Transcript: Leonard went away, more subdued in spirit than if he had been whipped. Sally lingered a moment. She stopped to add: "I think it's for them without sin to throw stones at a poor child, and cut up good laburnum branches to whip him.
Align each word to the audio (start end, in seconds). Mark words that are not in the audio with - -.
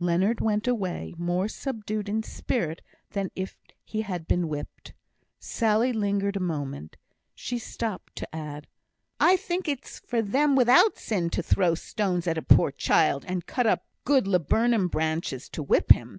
Leonard 0.00 0.40
went 0.40 0.66
away, 0.66 1.14
more 1.16 1.46
subdued 1.46 2.08
in 2.08 2.20
spirit 2.24 2.82
than 3.12 3.30
if 3.36 3.56
he 3.84 4.02
had 4.02 4.26
been 4.26 4.48
whipped. 4.48 4.92
Sally 5.38 5.92
lingered 5.92 6.34
a 6.34 6.40
moment. 6.40 6.96
She 7.32 7.58
stopped 7.60 8.16
to 8.16 8.34
add: 8.34 8.66
"I 9.20 9.36
think 9.36 9.68
it's 9.68 10.00
for 10.00 10.20
them 10.20 10.56
without 10.56 10.98
sin 10.98 11.30
to 11.30 11.44
throw 11.44 11.76
stones 11.76 12.26
at 12.26 12.36
a 12.36 12.42
poor 12.42 12.72
child, 12.72 13.24
and 13.28 13.46
cut 13.46 13.68
up 13.68 13.86
good 14.04 14.26
laburnum 14.26 14.88
branches 14.88 15.48
to 15.50 15.62
whip 15.62 15.92
him. 15.92 16.18